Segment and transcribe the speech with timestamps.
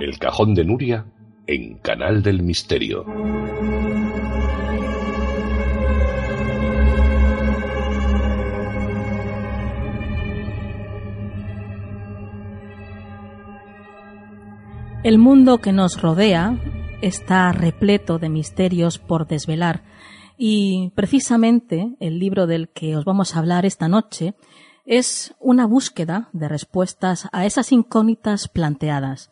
[0.00, 1.06] El cajón de Nuria
[1.46, 3.04] en Canal del Misterio.
[15.02, 16.58] El mundo que nos rodea
[17.00, 19.84] está repleto de misterios por desvelar
[20.36, 24.34] y precisamente el libro del que os vamos a hablar esta noche
[24.84, 29.30] es una búsqueda de respuestas a esas incógnitas planteadas,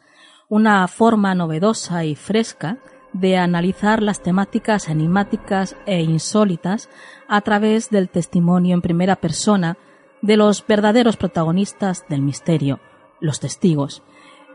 [0.54, 2.79] una forma novedosa y fresca
[3.12, 6.89] de analizar las temáticas enigmáticas e insólitas
[7.26, 9.76] a través del testimonio en primera persona
[10.22, 12.79] de los verdaderos protagonistas del misterio,
[13.18, 14.04] los testigos,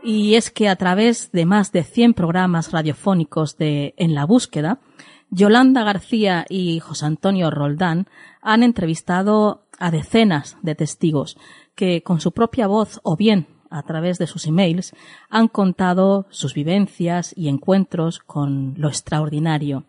[0.02, 4.80] y es que a través de más de 100 programas radiofónicos de En la búsqueda,
[5.28, 8.08] Yolanda García y José Antonio Roldán
[8.40, 11.36] han entrevistado a decenas de testigos
[11.74, 14.92] que con su propia voz o bien a través de sus emails
[15.28, 19.84] han contado sus vivencias y encuentros con lo extraordinario.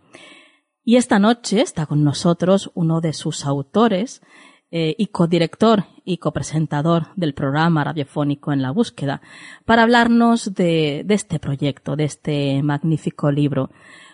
[0.84, 4.22] Y esta noche está con nosotros uno de sus autores,
[4.74, 9.22] eh, y codirector y copresentador del programa radiofónico En la Búsqueda,
[9.66, 13.70] para hablarnos de, de este proyecto, de este magnífico libro.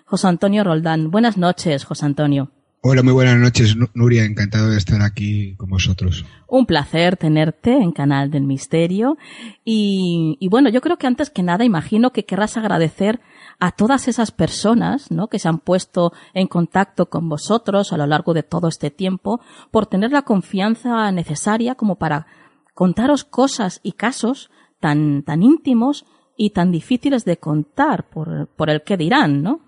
[0.06, 1.12] José Antonio Roldán.
[1.12, 2.57] Buenas noches, José Antonio.
[2.82, 4.24] Hola, muy buenas noches, Nuria.
[4.24, 6.26] Encantado de estar aquí con vosotros.
[6.48, 9.18] Un placer tenerte en Canal del Misterio.
[9.66, 13.20] Y, y, bueno, yo creo que antes que nada imagino que querrás agradecer
[13.60, 15.28] a todas esas personas, ¿no?
[15.28, 19.42] Que se han puesto en contacto con vosotros a lo largo de todo este tiempo
[19.72, 22.28] por tener la confianza necesaria como para
[22.76, 26.06] contaros cosas y casos tan, tan íntimos
[26.38, 29.67] y tan difíciles de contar por, por el que dirán, ¿no?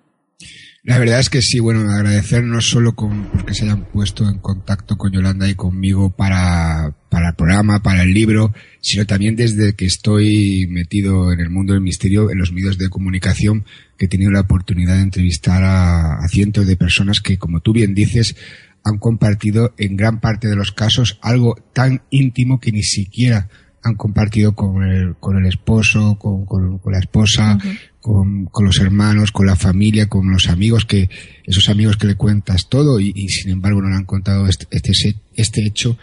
[0.83, 4.39] La verdad es que sí, bueno, agradecer no solo con, porque se hayan puesto en
[4.39, 9.73] contacto con Yolanda y conmigo para, para el programa, para el libro, sino también desde
[9.73, 13.65] que estoy metido en el mundo del misterio, en los medios de comunicación,
[13.97, 17.73] que he tenido la oportunidad de entrevistar a, a cientos de personas que, como tú
[17.73, 18.37] bien dices,
[18.85, 23.49] han compartido en gran parte de los casos algo tan íntimo que ni siquiera
[23.83, 27.57] han compartido con el, con el esposo, con, con, la esposa.
[28.01, 31.09] Con, con, los hermanos, con la familia, con los amigos, que
[31.45, 34.67] esos amigos que le cuentas todo y, y sin embargo no le han contado este,
[34.71, 35.97] este, este hecho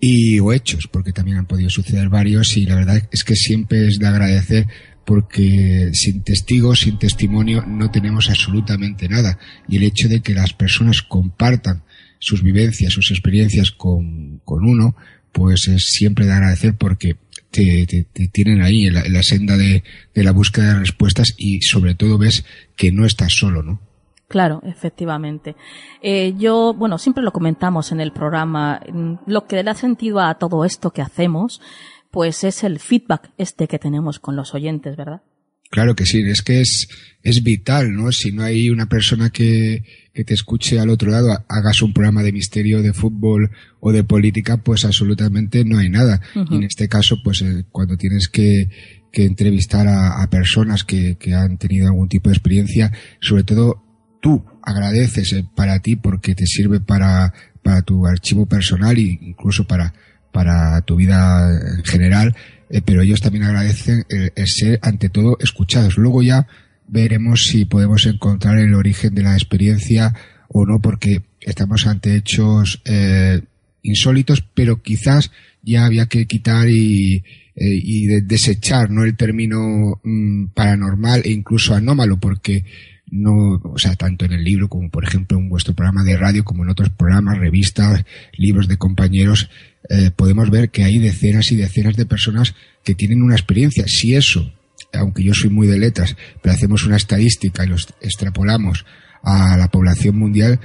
[0.00, 3.88] y o hechos, porque también han podido suceder varios y la verdad es que siempre
[3.88, 4.66] es de agradecer
[5.04, 9.38] porque sin testigos, sin testimonio no tenemos absolutamente nada.
[9.66, 11.82] Y el hecho de que las personas compartan
[12.18, 14.94] sus vivencias, sus experiencias con, con uno,
[15.32, 17.16] pues es siempre de agradecer porque
[17.50, 19.82] te, te, te tienen ahí en la, en la senda de,
[20.14, 22.44] de, la búsqueda de respuestas y sobre todo ves
[22.76, 23.80] que no estás solo, ¿no?
[24.28, 25.56] Claro, efectivamente.
[26.02, 28.80] Eh, yo, bueno, siempre lo comentamos en el programa,
[29.26, 31.62] lo que le da sentido a todo esto que hacemos,
[32.10, 35.22] pues es el feedback este que tenemos con los oyentes, ¿verdad?
[35.70, 36.88] Claro que sí, es que es,
[37.22, 38.10] es vital, ¿no?
[38.10, 39.84] Si no hay una persona que,
[40.14, 44.02] que te escuche al otro lado, hagas un programa de misterio, de fútbol o de
[44.02, 46.20] política, pues absolutamente no hay nada.
[46.34, 46.52] Uh -huh.
[46.52, 48.70] Y en este caso, pues eh, cuando tienes que,
[49.12, 52.90] que entrevistar a, a personas que, que, han tenido algún tipo de experiencia,
[53.20, 53.84] sobre todo
[54.20, 59.66] tú agradeces eh, para ti porque te sirve para, para tu archivo personal e incluso
[59.66, 59.92] para,
[60.32, 62.34] para tu vida en general,
[62.70, 65.96] eh, pero ellos también agradecen el, ser ante todo escuchados.
[65.96, 66.46] Luego ya
[66.86, 70.14] veremos si podemos encontrar el origen de la experiencia
[70.48, 73.40] o no, porque estamos ante hechos eh,
[73.82, 75.30] insólitos, pero quizás
[75.62, 77.22] ya había que quitar y, eh,
[77.56, 82.64] y de, desechar no el término mm, paranormal e incluso anómalo, porque
[83.10, 86.44] no, o sea, tanto en el libro como por ejemplo en vuestro programa de radio,
[86.44, 88.04] como en otros programas, revistas,
[88.36, 89.50] libros de compañeros,
[89.88, 93.84] eh, podemos ver que hay decenas y decenas de personas que tienen una experiencia.
[93.86, 94.52] Si eso
[94.92, 98.84] aunque yo soy muy de letras, pero hacemos una estadística y los extrapolamos
[99.22, 100.60] a la población mundial,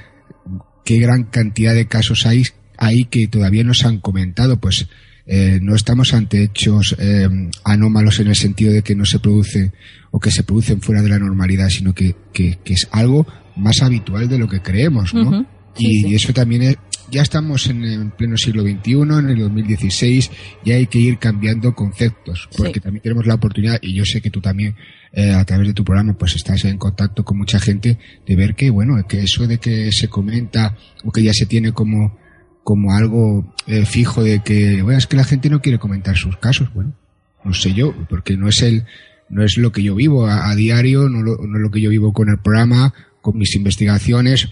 [0.84, 2.44] qué gran cantidad de casos hay,
[2.78, 4.88] hay que todavía no se han comentado, pues
[5.26, 7.28] eh, no estamos ante hechos eh,
[7.64, 9.72] anómalos en el sentido de que no se producen
[10.10, 13.82] o que se producen fuera de la normalidad, sino que, que, que es algo más
[13.82, 15.22] habitual de lo que creemos, ¿no?
[15.22, 15.46] Uh -huh.
[15.76, 16.14] Sí, y sí.
[16.14, 16.76] eso también es,
[17.14, 20.32] ya estamos en el pleno siglo XXI, en el 2016,
[20.64, 22.80] y hay que ir cambiando conceptos, porque sí.
[22.80, 24.74] también tenemos la oportunidad, y yo sé que tú también,
[25.12, 28.56] eh, a través de tu programa, pues estás en contacto con mucha gente, de ver
[28.56, 32.18] que, bueno, que eso de que se comenta, o que ya se tiene como,
[32.64, 36.36] como algo eh, fijo de que, bueno, es que la gente no quiere comentar sus
[36.38, 36.96] casos, bueno,
[37.44, 38.86] no sé yo, porque no es el,
[39.28, 41.80] no es lo que yo vivo a, a diario, no, lo, no es lo que
[41.80, 44.48] yo vivo con el programa, con mis investigaciones,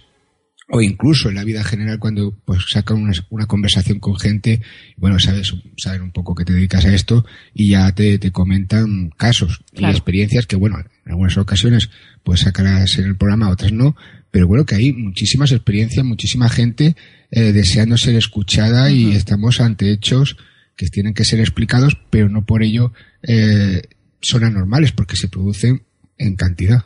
[0.68, 4.62] o incluso en la vida general cuando pues sacan una, una conversación con gente,
[4.96, 9.10] bueno, sabes, saben un poco que te dedicas a esto y ya te, te comentan
[9.10, 11.90] casos y experiencias que, bueno, en algunas ocasiones
[12.22, 13.96] pues sacarás en el programa, otras no,
[14.30, 16.96] pero bueno, que hay muchísimas experiencias, muchísima gente
[17.30, 20.36] eh, deseando ser escuchada y estamos ante hechos
[20.76, 22.92] que tienen que ser explicados, pero no por ello
[23.22, 23.82] eh,
[24.20, 25.82] son anormales, porque se producen
[26.18, 26.84] en cantidad.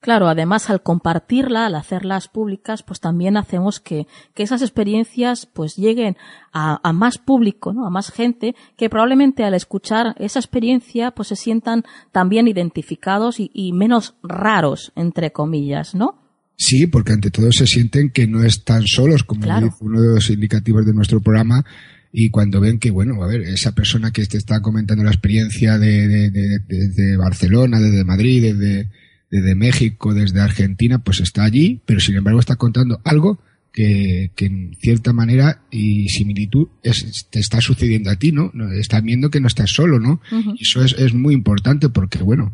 [0.00, 5.76] Claro, además al compartirla, al hacerlas públicas, pues también hacemos que, que esas experiencias pues
[5.76, 6.16] lleguen
[6.52, 7.86] a, a, más público, ¿no?
[7.86, 13.50] A más gente que probablemente al escuchar esa experiencia pues se sientan también identificados y,
[13.52, 16.18] y menos raros, entre comillas, ¿no?
[16.56, 20.30] Sí, porque ante todo se sienten que no están solos, como dice uno de los
[20.30, 21.64] indicativos de nuestro programa,
[22.10, 25.78] y cuando ven que, bueno, a ver, esa persona que te está comentando la experiencia
[25.78, 28.88] de, de, de, de Barcelona, desde Madrid, desde
[29.30, 33.40] desde México, desde Argentina, pues está allí, pero sin embargo está contando algo
[33.72, 38.52] que, que en cierta manera y similitud es, te está sucediendo a ti, ¿no?
[38.72, 40.20] Estás viendo que no estás solo, ¿no?
[40.56, 42.52] Y eso es, es muy importante porque, bueno,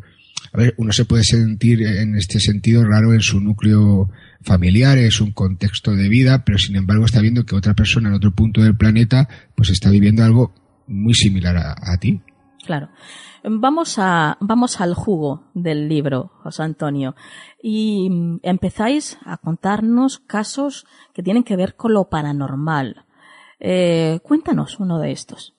[0.53, 4.09] a ver, uno se puede sentir en este sentido raro en su núcleo
[4.41, 8.15] familiar, es un contexto de vida, pero sin embargo está viendo que otra persona en
[8.15, 10.53] otro punto del planeta pues está viviendo algo
[10.87, 12.21] muy similar a, a ti.
[12.67, 12.89] Claro.
[13.45, 17.15] Vamos a, vamos al jugo del libro, José Antonio.
[17.63, 23.05] Y mm, empezáis a contarnos casos que tienen que ver con lo paranormal.
[23.61, 25.56] Eh, cuéntanos uno de estos.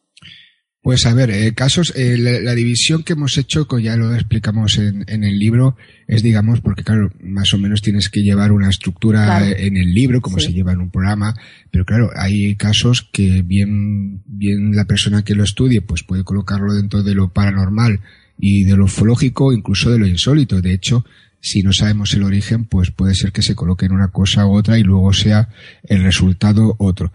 [0.80, 4.78] Pues a ver, eh, casos, eh, la, división que hemos hecho, como ya lo explicamos
[4.78, 5.76] en, en, el libro,
[6.06, 10.20] es digamos, porque claro, más o menos tienes que llevar una estructura en el libro,
[10.20, 11.34] como se lleva en un programa,
[11.72, 16.72] pero claro, hay casos que bien, bien la persona que lo estudie, pues puede colocarlo
[16.72, 18.00] dentro de lo paranormal
[18.38, 20.62] y de lo ufológico, incluso de lo insólito.
[20.62, 21.04] De hecho,
[21.40, 24.52] si no sabemos el origen, pues puede ser que se coloque en una cosa u
[24.52, 25.48] otra y luego sea
[25.82, 27.12] el resultado otro.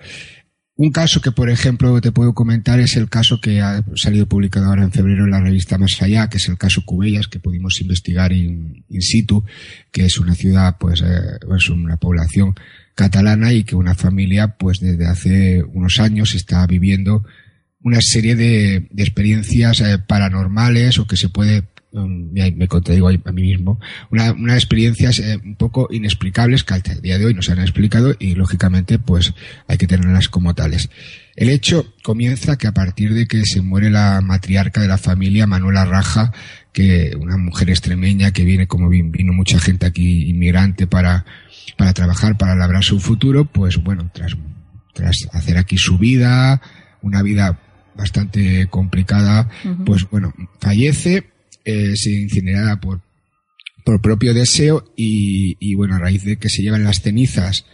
[0.76, 4.66] Un caso que, por ejemplo, te puedo comentar es el caso que ha salido publicado
[4.66, 7.80] ahora en febrero en la revista Más Allá, que es el caso Cubellas, que pudimos
[7.80, 9.44] investigar in, situ,
[9.92, 12.56] que es una ciudad, pues, eh, es una población
[12.96, 17.24] catalana y que una familia, pues, desde hace unos años está viviendo
[17.82, 23.42] una serie de, de experiencias eh, paranormales o que se puede me contradigo a mí
[23.42, 23.80] mismo,
[24.10, 27.60] una, unas experiencias eh, un poco inexplicables que al día de hoy no se han
[27.60, 29.34] explicado y lógicamente pues
[29.68, 30.90] hay que tenerlas como tales.
[31.36, 35.48] El hecho comienza que a partir de que se muere la matriarca de la familia,
[35.48, 36.32] Manuela Raja,
[36.72, 41.26] que una mujer extremeña que viene como vino mucha gente aquí inmigrante para,
[41.78, 44.36] para trabajar, para labrar su futuro, pues bueno, tras,
[44.94, 46.62] tras hacer aquí su vida,
[47.02, 47.60] una vida
[47.96, 49.50] bastante complicada,
[49.86, 51.33] pues bueno, fallece
[51.66, 53.02] eh, se incinerada por,
[53.86, 57.66] por propio deseo y, y, bueno, a raíz de que se llevan las cenizas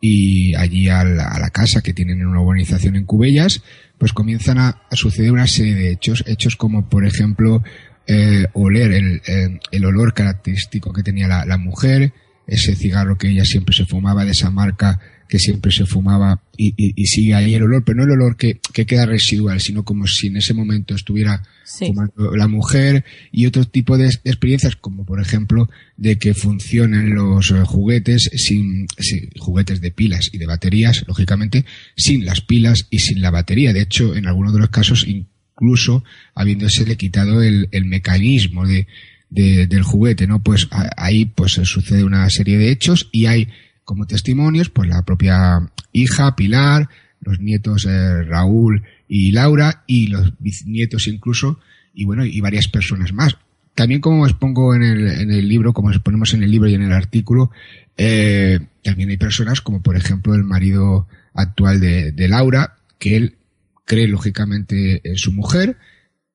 [0.00, 3.62] y allí a la, a la casa que tienen una urbanización en Cubellas,
[3.98, 7.62] pues comienzan a, a, suceder una serie de hechos, hechos como por ejemplo
[8.06, 12.12] eh, oler el, el, el, olor característico que tenía la, la mujer,
[12.46, 16.68] ese cigarro que ella siempre se fumaba de esa marca que siempre se fumaba y,
[16.76, 19.84] y, y, sigue ahí el olor, pero no el olor que, que, queda residual, sino
[19.84, 21.86] como si en ese momento estuviera sí.
[21.86, 27.50] fumando la mujer y otro tipo de experiencias, como por ejemplo de que funcionen los
[27.50, 31.64] eh, juguetes sin, sin, juguetes de pilas y de baterías, lógicamente,
[31.96, 33.72] sin las pilas y sin la batería.
[33.72, 38.86] De hecho, en algunos de los casos, incluso habiéndose quitado el, el mecanismo de,
[39.30, 40.42] de, del juguete, ¿no?
[40.42, 43.48] Pues ahí pues sucede una serie de hechos y hay
[43.86, 46.88] como testimonios, pues la propia hija, Pilar,
[47.20, 51.60] los nietos eh, Raúl y Laura, y los bisnietos incluso,
[51.94, 53.38] y bueno, y varias personas más.
[53.76, 56.82] También como expongo en el, en el libro, como exponemos en el libro y en
[56.82, 57.52] el artículo,
[57.96, 63.36] eh, también hay personas como por ejemplo el marido actual de, de Laura, que él
[63.84, 65.76] cree lógicamente en su mujer,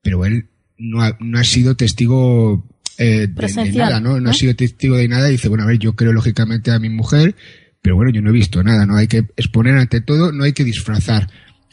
[0.01, 2.65] pero él no ha, no ha sido testigo
[2.97, 4.19] eh, de, de, nada, ¿no?
[4.19, 4.29] ¿no?
[4.29, 6.89] ha sido testigo de nada y dice, bueno, a ver, yo creo lógicamente a mi
[6.89, 7.35] mujer,
[7.81, 8.95] pero bueno, yo no he visto nada, ¿no?
[8.95, 11.27] Hay que exponer ante todo, no hay que disfrazar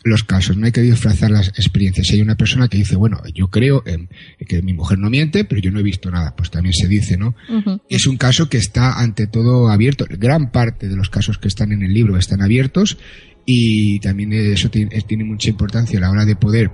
[0.04, 2.06] los casos, no hay que disfrazar las experiencias.
[2.06, 5.60] Si hay una persona que dice, bueno, yo creo que mi mujer no miente, pero
[5.60, 7.34] yo no he visto nada, pues también se dice, ¿no?
[7.48, 7.82] Uh -huh.
[7.90, 10.06] Es un caso que está ante todo abierto.
[10.08, 12.96] Gran parte de los casos que están en el libro están abiertos
[13.44, 16.70] y también eso tiene, tiene mucha importancia a la hora de poder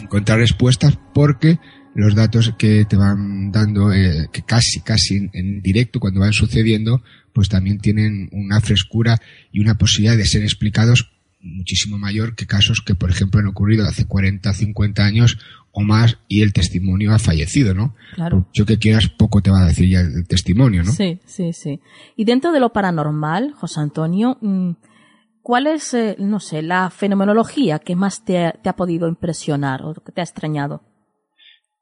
[0.00, 1.58] encontrar respuestas porque
[1.96, 7.02] los datos que te van dando, eh, que casi, casi en, directo cuando van sucediendo,
[7.32, 9.18] pues también tienen una frescura
[9.50, 11.10] y una posibilidad de ser explicados
[11.40, 15.38] muchísimo mayor que casos que, por ejemplo, han ocurrido hace 40, 50 años
[15.72, 17.94] o más y el testimonio ha fallecido, ¿no?
[18.14, 18.46] Claro.
[18.52, 20.92] Yo que quieras, poco te va a decir ya el testimonio, ¿no?
[20.92, 21.80] Sí, sí, sí.
[22.14, 24.72] Y dentro de lo paranormal, José Antonio, mm,
[25.40, 29.94] ¿cuál es, eh, no sé, la fenomenología que más te, te, ha podido impresionar o
[29.94, 30.82] que te ha extrañado?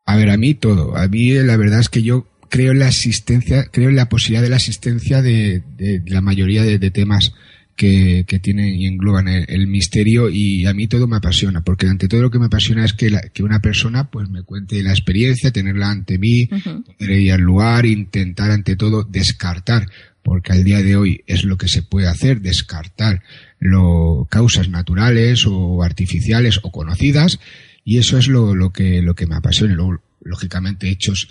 [0.07, 0.97] A ver, a mí todo.
[0.97, 4.43] A mí la verdad es que yo creo en la asistencia, creo en la posibilidad
[4.43, 7.33] de la asistencia de, de la mayoría de, de temas
[7.77, 11.87] que, que, tienen y engloban el, el, misterio y a mí todo me apasiona, porque
[11.87, 14.83] ante todo lo que me apasiona es que, la, que una persona pues me cuente
[14.83, 16.97] la experiencia, tenerla ante mí, uh -huh.
[16.97, 19.87] poder ir al lugar, intentar ante todo descartar,
[20.23, 23.23] porque al día de hoy es lo que se puede hacer, descartar
[23.59, 27.41] lo, causas naturales o artificiales o conocidas
[27.85, 29.75] y eso es lo, lo que, lo que me apasiona.
[29.75, 31.29] Luego, lógicamente, hechos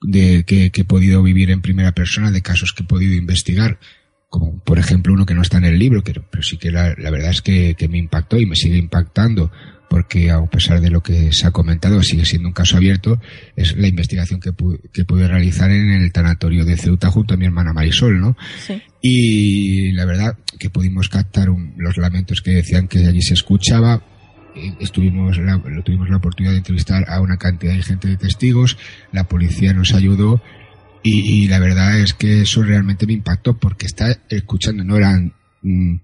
[0.00, 3.78] de que, que he podido vivir en primera persona, de casos que he podido investigar,
[4.30, 6.94] como por ejemplo uno que no está en el libro, que, pero sí que la,
[6.96, 9.50] la verdad es que, que, me impactó y me sigue impactando,
[9.90, 13.20] porque a pesar de lo que se ha comentado, sigue siendo un caso abierto,
[13.56, 17.36] es la investigación que, pu que pude realizar en el tanatorio de Ceuta junto a
[17.36, 18.36] mi hermana Marisol, ¿no?
[18.64, 18.80] Sí.
[19.02, 24.04] Y la verdad que pudimos captar un, los lamentos que decían que allí se escuchaba,
[24.80, 28.76] estuvimos la, tuvimos la oportunidad de entrevistar a una cantidad de gente de testigos,
[29.12, 30.42] la policía nos ayudó
[31.02, 35.32] y, y, la verdad es que eso realmente me impactó porque está escuchando, no eran
[35.62, 35.94] mm,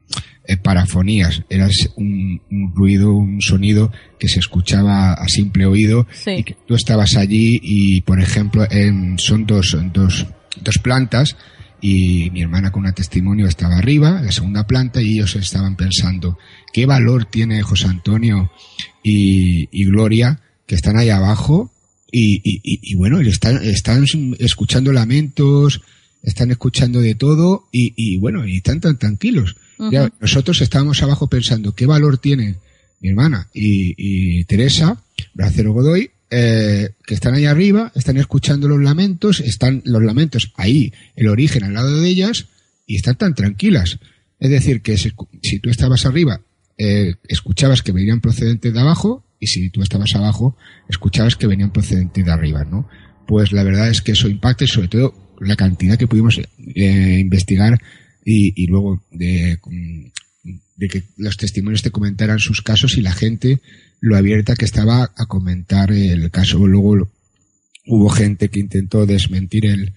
[0.49, 6.31] eh, parafonías, era un, un, ruido, un sonido que se escuchaba a simple oído sí.
[6.39, 10.27] y que tú estabas allí y, por ejemplo, en, son dos, dos,
[10.63, 11.37] dos plantas
[11.81, 15.77] y mi hermana con un testimonio estaba arriba, en la segunda planta, y ellos estaban
[15.77, 16.39] pensando,
[16.73, 18.51] ¿qué valor tiene José Antonio
[19.03, 21.73] y, y Gloria que están ahí abajo?
[22.11, 24.05] Y, y, y bueno, están, están
[24.39, 25.83] escuchando lamentos,
[26.23, 29.57] están escuchando de todo y, y bueno, y están tan tranquilos.
[29.79, 29.93] Uh -huh.
[29.93, 32.57] ya, nosotros estábamos abajo pensando, ¿qué valor tiene
[33.01, 35.03] mi hermana y, y Teresa,
[35.35, 40.93] Bracero Godoy, eh, que están ahí arriba, están escuchando los lamentos, están los lamentos ahí,
[41.15, 42.47] el origen al lado de ellas,
[42.87, 43.99] y están tan tranquilas.
[44.41, 45.11] Es decir, que si,
[45.61, 46.41] tú estabas arriba,
[46.79, 50.57] eh, escuchabas que venían procedentes de abajo, y si tú estabas abajo,
[50.89, 52.89] escuchabas que venían procedentes de arriba, ¿no?
[53.27, 57.19] Pues la verdad es que eso impacta y sobre todo la cantidad que pudimos eh,
[57.21, 57.81] investigar
[58.25, 59.59] y, luego de,
[60.77, 63.61] de que los testimonios te comentaran sus casos y la gente
[64.01, 66.67] lo abierta que estaba a comentar el caso.
[66.67, 67.09] Luego
[67.87, 69.95] hubo gente que intentó desmentir el,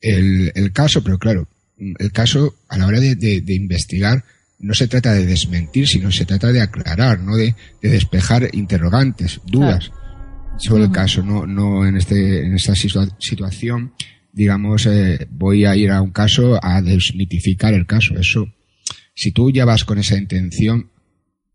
[0.00, 4.24] el, el caso, pero claro, el caso a la hora de, de, de, investigar
[4.58, 7.36] no se trata de desmentir, sino se trata de aclarar, ¿no?
[7.36, 10.58] De, de despejar interrogantes, dudas claro.
[10.58, 10.88] sobre uh -huh.
[10.88, 13.94] el caso, no, no en este, en esta situa situación,
[14.32, 18.18] digamos, eh, voy a ir a un caso a desmitificar el caso.
[18.18, 18.52] Eso,
[19.14, 20.89] si tú ya vas con esa intención,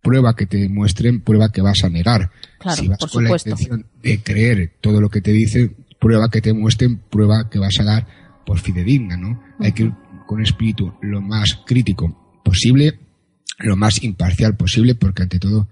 [0.06, 2.30] prueba que te muestren, prueba que vas a negar.
[2.60, 3.50] Claro, si vas por con supuesto.
[3.50, 7.58] la intención de creer todo lo que te dicen, prueba que te muestren, prueba que
[7.58, 8.08] vas a dar
[8.46, 9.30] por fidedigna, ¿no?
[9.30, 9.66] Uh -huh.
[9.66, 9.94] Hay que ir
[10.28, 13.00] con espíritu lo más crítico posible,
[13.58, 15.70] lo más imparcial posible, porque ante todo,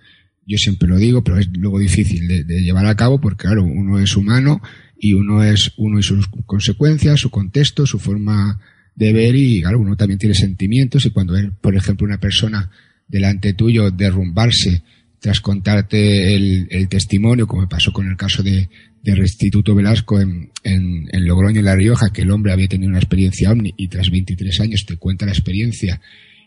[0.47, 3.63] yo siempre lo digo, pero es luego difícil de, de llevar a cabo, porque claro,
[3.63, 4.61] uno es humano
[4.97, 8.59] y uno es uno y sus consecuencias, su contexto, su forma
[8.95, 12.71] de ver y claro, uno también tiene sentimientos y cuando ve, por ejemplo, una persona
[13.13, 14.81] delante tuyo derrumbarse
[15.19, 18.67] tras contarte el, el testimonio, como pasó con el caso de,
[19.05, 22.99] Restituto Velasco en, en, en, Logroño, en La Rioja, que el hombre había tenido una
[22.99, 26.01] experiencia ovni y tras 23 años te cuenta la experiencia.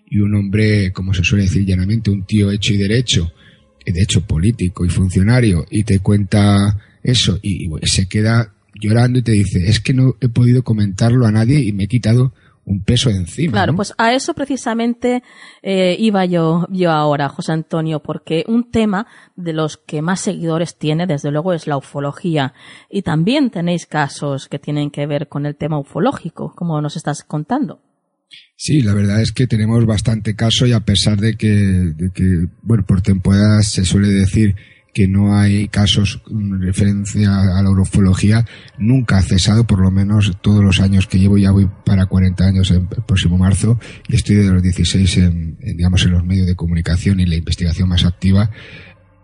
[0.08, 3.30] Y un hombre, como se suele decir llanamente, un tío hecho y derecho,
[3.84, 9.22] de hecho político y funcionario, y te cuenta eso y, y se queda llorando y
[9.22, 12.32] te dice, es que no he podido comentarlo a nadie y me he quitado
[12.66, 13.52] un peso encima.
[13.52, 13.76] Claro, ¿no?
[13.76, 15.22] pues a eso precisamente
[15.62, 19.06] eh, iba yo, yo ahora, José Antonio, porque un tema
[19.36, 22.54] de los que más seguidores tiene, desde luego, es la ufología.
[22.90, 27.22] Y también tenéis casos que tienen que ver con el tema ufológico, como nos estás
[27.22, 27.80] contando.
[28.56, 32.46] Sí, la verdad es que tenemos bastante caso y a pesar de que, de que
[32.62, 34.56] bueno, por temporadas se suele decir
[34.96, 38.46] que no hay casos en referencia a la ufología,
[38.78, 42.42] nunca ha cesado, por lo menos todos los años que llevo, ya voy para 40
[42.42, 46.24] años en el próximo marzo, y estoy de los 16 en, en digamos, en los
[46.24, 48.50] medios de comunicación y la investigación más activa.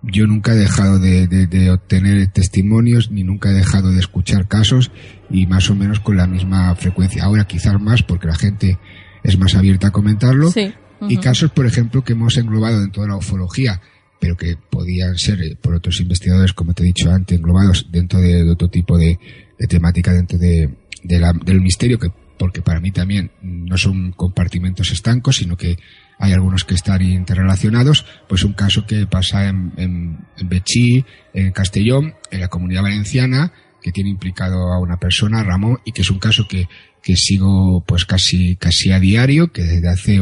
[0.03, 4.49] Yo nunca he dejado de, de, de, obtener testimonios, ni nunca he dejado de escuchar
[4.49, 4.91] casos,
[5.31, 7.25] y más o menos con la misma frecuencia.
[7.25, 8.79] Ahora quizás más, porque la gente
[9.23, 10.51] es más abierta a comentarlo.
[10.51, 10.75] Sí.
[11.01, 11.13] Uh -huh.
[11.13, 13.81] Y casos, por ejemplo, que hemos englobado dentro de la ufología,
[14.23, 18.21] pero que podían ser eh, por otros investigadores, como te he dicho antes, englobados dentro
[18.21, 19.19] de, de otro tipo de,
[19.59, 20.71] de, temática, dentro de,
[21.03, 25.77] la, del misterio, que porque para mí también no son compartimentos estancos, sino que
[26.21, 31.51] hay algunos que están interrelacionados, pues un caso que pasa en, en, en Bechí, en
[31.51, 33.53] Castellón, en la comunidad valenciana,
[33.83, 36.69] que tiene implicado a una persona, Ramón, y que es un caso que,
[37.03, 40.21] que sigo pues casi, casi a diario, que desde hace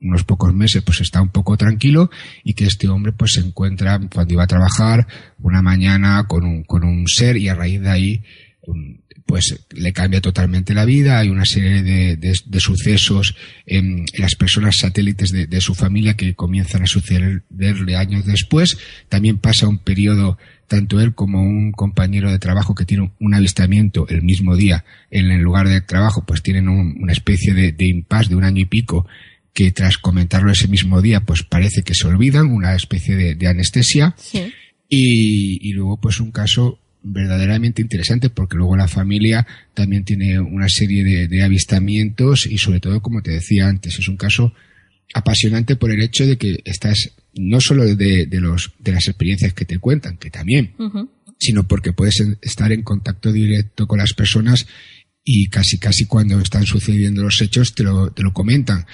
[0.00, 2.10] unos pocos meses pues está un poco tranquilo
[2.42, 5.06] y que este hombre pues se encuentra cuando iba a trabajar
[5.38, 8.22] una mañana con un, con un ser y a raíz de ahí
[9.30, 14.34] pues le cambia totalmente la vida, hay una serie de, de, de sucesos en, las
[14.34, 18.76] personas satélites de, de, su familia que comienzan a sucederle años después,
[19.08, 24.08] también pasa un periodo tanto él como un compañero de trabajo que tiene un avistamiento
[24.08, 27.86] el mismo día en el lugar de trabajo, pues tienen un, una especie de, de
[27.86, 29.06] impasse de un año y pico
[29.52, 33.46] que tras comentarlo ese mismo día, pues parece que se olvidan, una especie de, de
[33.48, 34.14] anestesia.
[34.16, 34.52] Sí.
[34.88, 40.68] Y, y, luego, pues un caso verdaderamente interesante porque luego la familia también tiene una
[40.68, 44.52] serie de, de, avistamientos y sobre todo, como te decía antes, es un caso
[45.14, 49.54] apasionante por el hecho de que estás no solo de, de los de las experiencias
[49.54, 51.08] que te cuentan, que también, uh -huh.
[51.38, 54.66] sino porque puedes estar en contacto directo con las personas
[55.24, 58.86] y casi casi cuando están sucediendo los hechos te lo, te lo comentan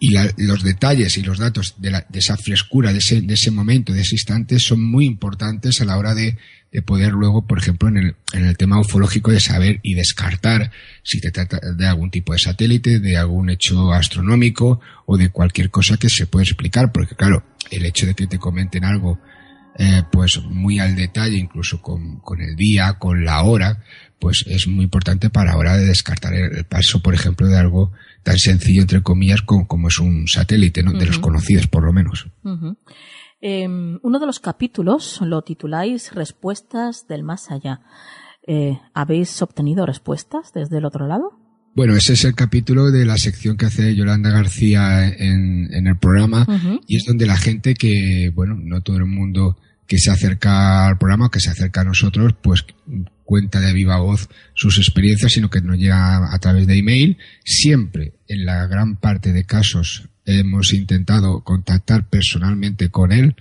[0.00, 3.34] y la, los detalles y los datos de, la, de esa frescura, de ese, de
[3.34, 6.36] ese, momento, de ese instante, son muy importantes a la hora de,
[6.72, 10.72] de poder luego, por ejemplo, en el, en el, tema ufológico, de saber y descartar
[11.02, 15.70] si te trata de algún tipo de satélite, de algún hecho astronómico o de cualquier
[15.70, 19.20] cosa que se puede explicar, porque claro, el hecho de que te comenten algo
[19.76, 23.82] eh, pues muy al detalle, incluso con, con, el día, con la hora,
[24.18, 27.92] pues es muy importante para la hora de descartar el, paso, por ejemplo, de algo
[28.22, 30.92] tan sencillo, entre comillas, como, como es un satélite, ¿no?
[30.92, 30.98] Uh -huh.
[31.00, 32.26] De los conocidos, por lo menos.
[32.42, 32.76] Uh -huh.
[33.40, 37.80] eh, uno de los capítulos lo tituláis Respuestas del Más Allá.
[38.46, 41.43] Eh, ¿Habéis obtenido respuestas desde el otro lado?
[41.74, 45.98] Bueno, ese es el capítulo de la sección que hace Yolanda García en, en el
[45.98, 46.80] programa uh -huh.
[46.86, 50.98] y es donde la gente que, bueno, no todo el mundo que se acerca al
[50.98, 52.64] programa, que se acerca a nosotros, pues
[53.24, 57.18] cuenta de viva voz sus experiencias, sino que nos llega a través de email.
[57.44, 63.34] Siempre, en la gran parte de casos, hemos intentado contactar personalmente con él,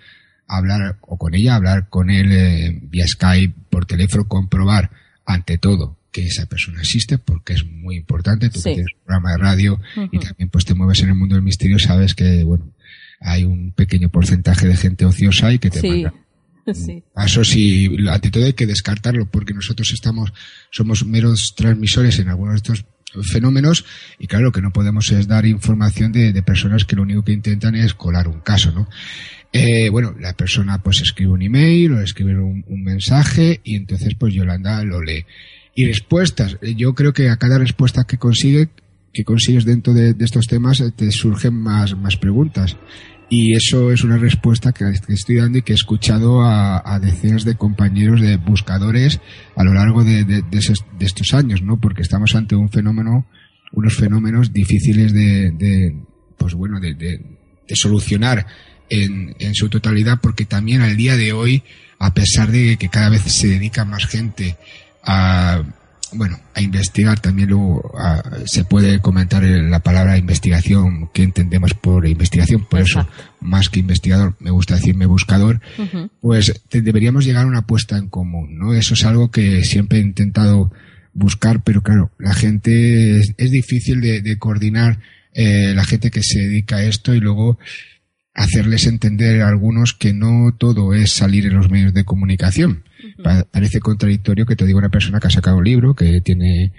[0.47, 4.89] hablar o con ella, hablar con él eh, vía Skype, por teléfono, comprobar
[5.23, 8.49] ante todo que esa persona existe porque es muy importante.
[8.49, 8.69] Tú sí.
[8.69, 10.09] que tienes un programa de radio uh -huh.
[10.11, 12.71] y también pues te mueves en el mundo del misterio, sabes que, bueno,
[13.19, 15.89] hay un pequeño porcentaje de gente ociosa y que te sí.
[15.89, 16.13] manda
[16.73, 17.03] Sí.
[17.17, 20.31] Eso sí, ante todo hay que descartarlo porque nosotros estamos,
[20.71, 22.85] somos meros transmisores en algunos de estos
[23.29, 23.83] fenómenos
[24.17, 27.33] y claro que no podemos es dar información de, de personas que lo único que
[27.33, 28.87] intentan es colar un caso, ¿no?
[29.51, 34.15] Eh, bueno, la persona pues escribe un email o escribe un, un, mensaje y entonces
[34.15, 35.25] pues Yolanda lo lee.
[35.75, 38.69] Y respuestas, yo creo que a cada respuesta que consigue,
[39.11, 42.77] que consigues dentro de, estos temas te surgen más, más preguntas.
[43.29, 47.43] Y eso es una respuesta que estoy dando y que he escuchado a, a decenas
[47.43, 49.19] de compañeros de buscadores
[49.55, 51.79] a lo largo de, de, de, de, estos años, ¿no?
[51.79, 53.25] Porque estamos ante un fenómeno,
[53.71, 55.95] unos fenómenos difíciles de,
[56.37, 57.19] pues bueno, de,
[57.73, 58.45] solucionar
[58.89, 61.63] en, en su totalidad, porque también al día de hoy,
[61.97, 64.57] a pesar de que cada vez se dedica más gente
[65.03, 65.63] a
[66.15, 72.07] bueno, a investigar también luego a, se puede comentar la palabra investigación, que entendemos por
[72.07, 73.11] investigación, por Exacto.
[73.11, 76.09] eso, más que investigador, me gusta decirme buscador, uh -huh.
[76.21, 78.73] pues te, deberíamos llegar a una apuesta en común, ¿no?
[78.73, 80.71] Eso es algo que siempre he intentado
[81.13, 84.99] buscar, pero claro, la gente es, es difícil de, de coordinar
[85.33, 87.57] eh, la gente que se dedica a esto y luego
[88.33, 92.83] hacerles entender a algunos que no todo es salir en los medios de comunicación.
[93.17, 93.47] Uh -huh.
[93.51, 96.71] Parece contradictorio que te diga una persona que ha sacado un libro, que tiene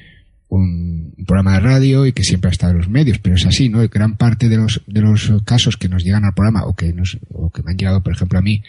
[0.48, 3.68] un, programa de radio y que siempre ha estado en los medios, pero es así,
[3.68, 3.86] ¿no?
[3.88, 7.18] Gran parte de los, de los casos que nos llegan al programa o que nos,
[7.30, 8.62] o que me han llegado, por ejemplo, a mí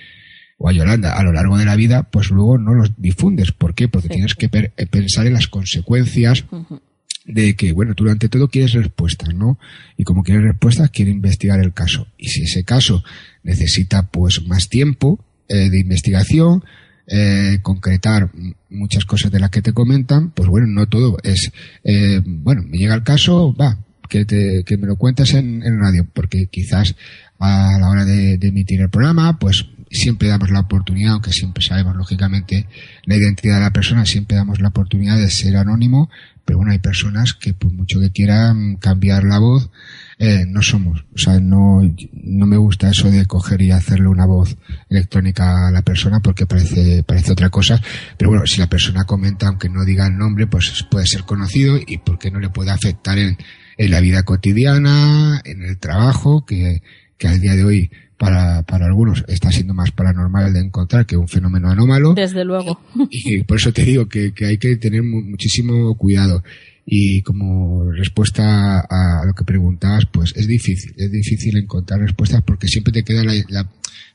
[0.57, 3.51] o a Yolanda a lo largo de la vida, pues luego no los difundes.
[3.51, 3.89] ¿Por qué?
[3.89, 4.13] Porque sí.
[4.13, 6.81] tienes que pensar en las consecuencias uh -huh
[7.25, 9.57] de que, bueno, tú ante todo quieres respuestas, ¿no?
[9.97, 12.07] Y como quieres respuestas, quieres investigar el caso.
[12.17, 13.03] Y si ese caso
[13.43, 16.63] necesita, pues, más tiempo eh, de investigación,
[17.07, 18.31] eh, concretar
[18.69, 21.51] muchas cosas de las que te comentan, pues bueno, no todo es,
[21.83, 23.77] eh, bueno, me llega el caso, va,
[24.09, 26.95] que, te, que me lo cuentes en, en radio, porque quizás
[27.39, 31.63] a la hora de, de emitir el programa, pues siempre damos la oportunidad, aunque siempre
[31.63, 32.67] sabemos lógicamente
[33.05, 36.09] la identidad de la persona, siempre damos la oportunidad de ser anónimo,
[36.45, 39.71] pero bueno, hay personas que por mucho que quieran cambiar la voz,
[40.19, 41.03] eh, no somos.
[41.13, 41.81] O sea, no,
[42.13, 44.55] no me gusta eso de coger y hacerle una voz
[44.89, 47.81] electrónica a la persona porque parece, parece otra cosa.
[48.17, 51.77] Pero bueno, si la persona comenta, aunque no diga el nombre, pues puede ser conocido
[51.77, 53.37] y porque no le puede afectar en,
[53.77, 56.83] en la vida cotidiana, en el trabajo, que,
[57.17, 61.17] que al día de hoy para, para algunos está siendo más paranormal de encontrar que
[61.17, 62.13] un fenómeno anómalo.
[62.13, 62.79] Desde luego.
[63.09, 66.43] Y, por eso te digo que, que hay que tener muchísimo cuidado.
[66.85, 72.67] Y como respuesta a lo que preguntabas, pues es difícil, es difícil encontrar respuestas porque
[72.67, 73.69] siempre te queda la,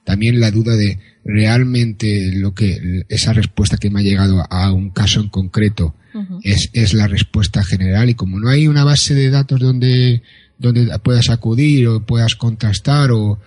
[0.04, 4.90] también la duda de realmente lo que esa respuesta que me ha llegado a un
[4.90, 5.94] caso en concreto
[6.42, 10.22] es, es la respuesta general y como no hay una base de datos donde
[10.61, 13.40] donde puedas acudir o puedas contrastar o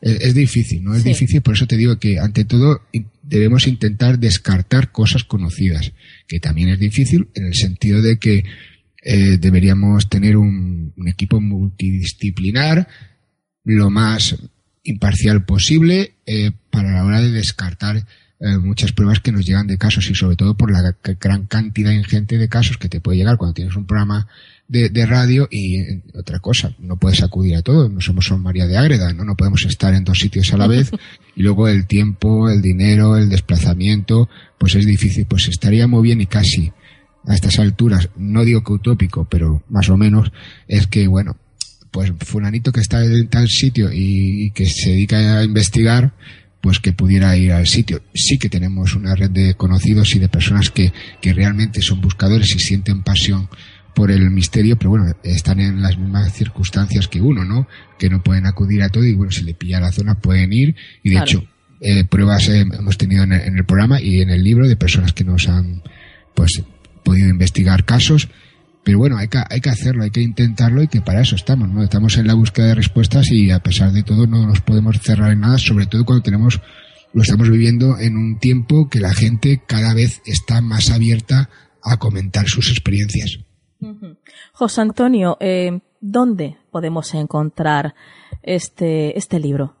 [0.00, 0.94] es, difícil, ¿no?
[0.94, 2.82] Es difícil, por eso te digo que ante todo
[3.22, 5.92] debemos intentar descartar cosas conocidas,
[6.26, 8.44] que también es difícil en el sentido de que
[9.02, 12.86] eh, deberíamos tener un, equipo multidisciplinar
[13.64, 14.36] lo más
[14.84, 19.76] imparcial posible eh, para la hora de descartar eh, muchas pruebas que nos llegan de
[19.76, 23.36] casos y sobre todo por la gran cantidad ingente de casos que te puede llegar
[23.36, 24.28] cuando tienes un programa
[24.70, 28.78] de, radio y otra cosa, no puedes acudir a todo, no somos Son María de
[28.78, 29.24] Ágreda, ¿no?
[29.24, 30.92] no podemos estar en dos sitios a la vez
[31.36, 34.28] y luego el tiempo, el dinero, el desplazamiento,
[34.58, 36.72] pues es difícil, pues estaría muy bien y casi
[37.26, 40.30] a estas alturas, no digo que utópico, pero más o menos,
[40.68, 41.36] es que, bueno,
[41.90, 46.12] pues fulanito que está en tal sitio y, que se dedica a investigar,
[46.60, 48.02] pues que pudiera ir al sitio.
[48.14, 52.54] Sí que tenemos una red de conocidos y de personas que, que realmente son buscadores
[52.54, 53.48] y sienten pasión
[53.94, 57.66] por el misterio, pero bueno, están en las mismas circunstancias que uno, ¿no?
[57.98, 60.76] Que no pueden acudir a todo y bueno, si le pilla la zona pueden ir
[61.02, 61.44] y de hecho
[61.80, 65.24] eh, pruebas eh, hemos tenido en el, programa y en el libro de personas que
[65.24, 65.82] nos han
[66.34, 66.62] pues
[67.02, 68.28] podido investigar casos,
[68.84, 71.68] pero bueno, hay que, hay que hacerlo, hay que intentarlo y que para eso estamos,
[71.68, 71.82] ¿no?
[71.82, 75.32] Estamos en la búsqueda de respuestas y a pesar de todo no nos podemos cerrar
[75.32, 76.60] en nada, sobre todo cuando tenemos
[77.12, 81.50] lo estamos viviendo en un tiempo que la gente cada vez está más abierta
[81.82, 83.40] a comentar sus experiencias.
[84.52, 87.94] José Antonio, eh, ¿dónde podemos encontrar
[88.42, 89.76] este, este libro?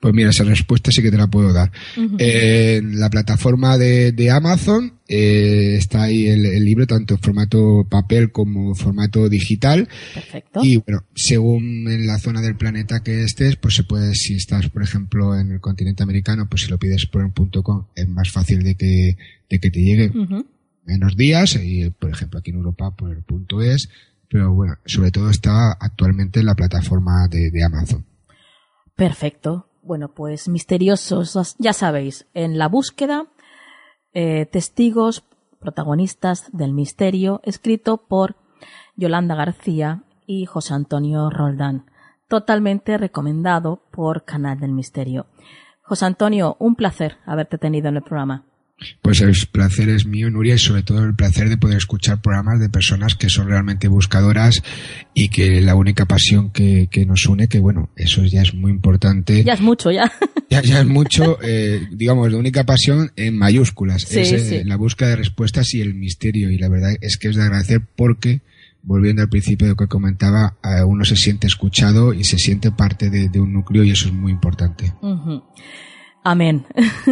[0.00, 1.72] Pues mira, esa respuesta sí que te la puedo dar.
[1.96, 8.68] en la plataforma de, Amazon eh, está ahí el, libro, tanto en formato papel como
[8.68, 9.88] en formato digital.
[10.14, 10.60] Perfecto.
[10.62, 14.68] Y bueno, según en la zona del planeta que estés, pues se puede, si estás,
[14.68, 18.08] por ejemplo, en el continente americano, pues si lo pides por un punto com, es
[18.08, 19.16] más fácil de que,
[19.50, 20.12] de que te llegue
[20.88, 23.90] menos días, y por ejemplo aquí en Europa por el punto es,
[24.28, 28.04] pero bueno, sobre todo está actualmente en la plataforma de, Amazon.
[28.96, 29.66] Perfecto.
[29.82, 33.26] Bueno, pues misteriosos, ya sabéis, en la búsqueda,
[34.12, 35.24] eh, testigos,
[35.60, 38.36] protagonistas del misterio, escrito por
[38.96, 41.86] Yolanda García y José Antonio Roldán.
[42.28, 45.26] Totalmente recomendado por Canal del Misterio.
[45.80, 48.44] José Antonio, un placer haberte tenido en el programa.
[49.02, 52.60] Pues el placer es mío, Nuria, y sobre todo el placer de poder escuchar programas
[52.60, 54.62] de personas que son realmente buscadoras
[55.14, 59.42] y que la única pasión que, nos une, que bueno, eso ya es muy importante.
[59.42, 60.12] Ya es mucho, ya.
[60.50, 64.10] Ya, ya es mucho, eh, digamos, la única pasión en mayúsculas.
[64.10, 66.50] es eh, la búsqueda de respuestas y el misterio.
[66.50, 68.40] Y la verdad es que es de agradecer porque,
[68.82, 73.10] volviendo al principio de lo que comentaba, uno se siente escuchado y se siente parte
[73.10, 74.94] de, un núcleo y eso es muy importante.
[76.30, 76.66] Amén.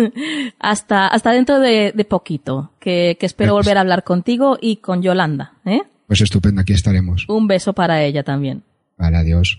[0.58, 5.54] hasta, hasta dentro de, poquito, que, espero volver a hablar contigo y con Yolanda.
[5.64, 5.80] ¿eh?
[6.06, 7.26] Pues estupendo, aquí estaremos.
[7.28, 8.62] Un beso para ella también.
[8.98, 9.56] Vale, adiós.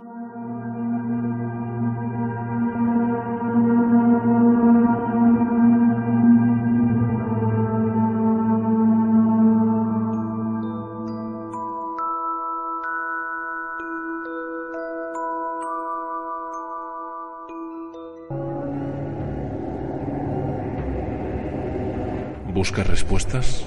[22.67, 23.65] ¿Buscas respuestas?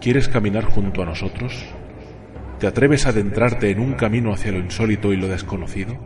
[0.00, 1.64] ¿Quieres caminar junto a nosotros?
[2.60, 5.98] ¿Te atreves a adentrarte en un camino hacia lo insólito y lo desconocido?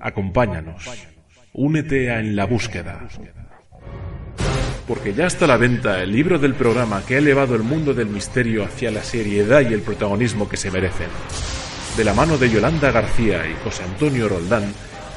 [0.00, 0.90] Acompáñanos.
[1.52, 3.06] Únete a En la búsqueda.
[4.88, 7.94] Porque ya está a la venta el libro del programa que ha elevado el mundo
[7.94, 11.10] del misterio hacia la seriedad y el protagonismo que se merecen.
[11.96, 14.64] De la mano de Yolanda García y José Antonio Roldán,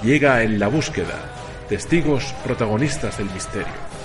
[0.03, 1.17] llega En la búsqueda,
[1.69, 4.02] testigos protagonistas del misterio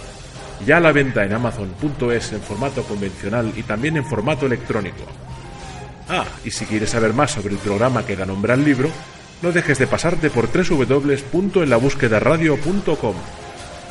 [0.67, 5.05] ya la venta en amazon.es en formato convencional y también en formato electrónico.
[6.09, 8.91] Ah, y si quieres saber más sobre el programa que da nombre al libro,
[9.43, 13.15] no dejes de pasarte por www.enlabúsquedaradio.com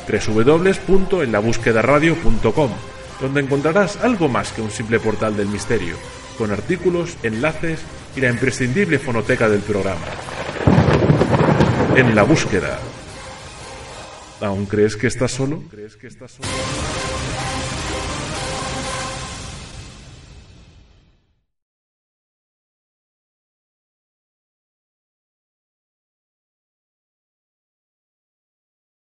[0.08, 2.70] www.enlabúsquedaradio.com
[3.20, 5.96] donde encontrarás algo más que un simple portal del misterio,
[6.36, 7.80] con artículos, enlaces
[8.16, 10.06] y la imprescindible fonoteca del programa.
[11.96, 12.78] En la búsqueda
[14.40, 15.62] ¿Aún crees que estás solo?
[15.70, 16.48] ¿Crees que estás solo?